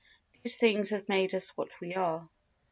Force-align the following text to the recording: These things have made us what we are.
These 0.41 0.57
things 0.57 0.89
have 0.89 1.07
made 1.09 1.35
us 1.35 1.49
what 1.49 1.79
we 1.79 1.93
are. 1.93 2.27